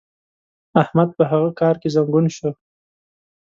[0.81, 2.49] احمد په هغه کار کې زنګون شو.